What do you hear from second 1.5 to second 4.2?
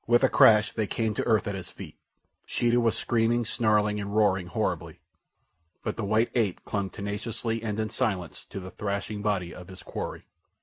his feet. Sheeta was screaming, snarling, and